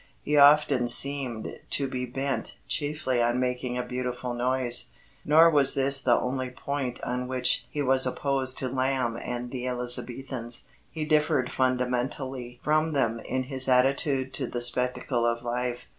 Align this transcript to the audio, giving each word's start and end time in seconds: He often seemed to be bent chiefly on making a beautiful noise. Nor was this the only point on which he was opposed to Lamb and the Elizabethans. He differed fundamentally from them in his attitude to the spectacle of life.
He 0.23 0.35
often 0.35 0.87
seemed 0.87 1.59
to 1.69 1.87
be 1.87 2.07
bent 2.07 2.57
chiefly 2.67 3.21
on 3.21 3.39
making 3.39 3.77
a 3.77 3.83
beautiful 3.83 4.33
noise. 4.33 4.89
Nor 5.23 5.51
was 5.51 5.75
this 5.75 6.01
the 6.01 6.19
only 6.19 6.49
point 6.49 6.99
on 7.03 7.27
which 7.27 7.67
he 7.69 7.83
was 7.83 8.07
opposed 8.07 8.57
to 8.57 8.67
Lamb 8.67 9.15
and 9.23 9.51
the 9.51 9.67
Elizabethans. 9.67 10.63
He 10.89 11.05
differed 11.05 11.51
fundamentally 11.51 12.59
from 12.63 12.93
them 12.93 13.19
in 13.19 13.43
his 13.43 13.69
attitude 13.69 14.33
to 14.33 14.47
the 14.47 14.63
spectacle 14.63 15.23
of 15.23 15.43
life. 15.43 15.85